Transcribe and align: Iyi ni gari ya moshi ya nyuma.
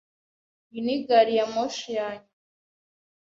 Iyi 0.69 0.79
ni 0.85 0.95
gari 1.07 1.33
ya 1.37 1.45
moshi 1.53 1.89
ya 1.97 2.07
nyuma. 2.13 2.29